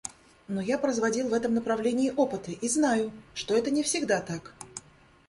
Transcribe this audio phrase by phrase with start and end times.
[0.47, 4.55] Но я производил в этом направлении опыты и знаю, что это не всегда так.